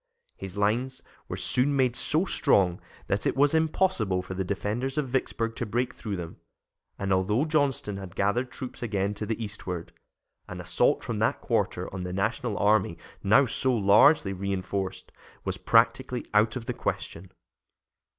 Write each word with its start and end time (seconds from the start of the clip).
His 0.35 0.57
lines 0.57 1.03
were 1.27 1.37
soon 1.37 1.75
made 1.75 1.95
so 1.95 2.25
strong 2.25 2.81
that 3.05 3.27
it 3.27 3.35
was 3.37 3.53
impossible 3.53 4.23
for 4.23 4.33
the 4.33 4.43
defenders 4.43 4.97
of 4.97 5.09
Vicksburg 5.09 5.55
to 5.57 5.65
break 5.67 5.93
through 5.93 6.15
them, 6.15 6.37
and 6.97 7.13
although 7.13 7.45
Johnston 7.45 7.97
had 7.97 8.15
gathered 8.15 8.49
troops 8.51 8.81
again 8.81 9.13
to 9.13 9.27
the 9.27 9.37
eastward, 9.43 9.93
an 10.47 10.59
assault 10.59 11.03
from 11.03 11.19
that 11.19 11.39
quarter 11.39 11.87
on 11.93 12.01
the 12.01 12.13
National 12.13 12.57
army, 12.57 12.97
now 13.21 13.45
so 13.45 13.75
largely 13.77 14.33
reinforced, 14.33 15.11
was 15.45 15.59
practically 15.59 16.25
out 16.33 16.55
of 16.55 16.65
the 16.65 16.73
question. 16.73 17.31